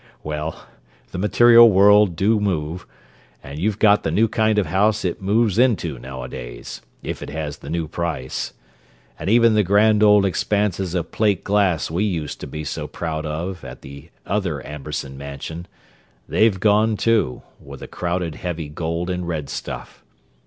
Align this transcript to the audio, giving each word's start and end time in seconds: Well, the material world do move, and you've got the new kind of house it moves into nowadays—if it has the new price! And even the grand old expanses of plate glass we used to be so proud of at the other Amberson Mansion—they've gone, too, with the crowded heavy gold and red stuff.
Well, 0.23 0.65
the 1.11 1.19
material 1.19 1.69
world 1.69 2.15
do 2.15 2.39
move, 2.39 2.87
and 3.43 3.59
you've 3.59 3.77
got 3.77 4.01
the 4.01 4.09
new 4.09 4.27
kind 4.27 4.57
of 4.57 4.65
house 4.65 5.05
it 5.05 5.21
moves 5.21 5.59
into 5.59 5.99
nowadays—if 5.99 7.21
it 7.21 7.29
has 7.29 7.57
the 7.59 7.69
new 7.69 7.87
price! 7.87 8.51
And 9.19 9.29
even 9.29 9.53
the 9.53 9.61
grand 9.61 10.01
old 10.01 10.25
expanses 10.25 10.95
of 10.95 11.11
plate 11.11 11.43
glass 11.43 11.91
we 11.91 12.03
used 12.03 12.39
to 12.39 12.47
be 12.47 12.63
so 12.63 12.87
proud 12.87 13.27
of 13.27 13.63
at 13.63 13.83
the 13.83 14.09
other 14.25 14.65
Amberson 14.65 15.19
Mansion—they've 15.19 16.59
gone, 16.59 16.97
too, 16.97 17.43
with 17.63 17.81
the 17.81 17.87
crowded 17.87 18.33
heavy 18.33 18.69
gold 18.69 19.07
and 19.07 19.27
red 19.27 19.49
stuff. 19.51 20.03